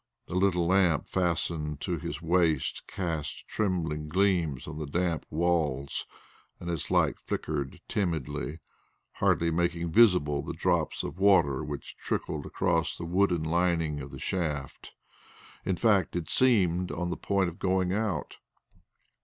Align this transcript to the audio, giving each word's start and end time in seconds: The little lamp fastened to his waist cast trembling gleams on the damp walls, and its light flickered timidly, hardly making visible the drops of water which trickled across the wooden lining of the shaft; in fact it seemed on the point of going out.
The 0.25 0.33
little 0.33 0.65
lamp 0.65 1.07
fastened 1.07 1.79
to 1.81 1.99
his 1.99 2.23
waist 2.23 2.87
cast 2.87 3.47
trembling 3.47 4.07
gleams 4.09 4.67
on 4.67 4.79
the 4.79 4.87
damp 4.87 5.27
walls, 5.29 6.07
and 6.59 6.71
its 6.71 6.89
light 6.89 7.19
flickered 7.19 7.79
timidly, 7.87 8.57
hardly 9.21 9.51
making 9.51 9.91
visible 9.91 10.41
the 10.41 10.53
drops 10.53 11.03
of 11.03 11.19
water 11.19 11.63
which 11.63 11.97
trickled 11.97 12.47
across 12.47 12.97
the 12.97 13.05
wooden 13.05 13.43
lining 13.43 13.99
of 14.01 14.09
the 14.09 14.17
shaft; 14.17 14.95
in 15.65 15.75
fact 15.75 16.15
it 16.15 16.31
seemed 16.31 16.89
on 16.91 17.11
the 17.11 17.15
point 17.15 17.49
of 17.49 17.59
going 17.59 17.93
out. 17.93 18.37